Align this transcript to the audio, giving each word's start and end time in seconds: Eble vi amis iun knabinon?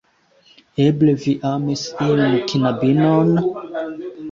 Eble 0.85 1.13
vi 1.25 1.35
amis 1.51 1.85
iun 2.07 2.35
knabinon? 2.55 3.33